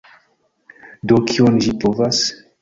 [1.11, 2.25] Do kion ĝi pruvas?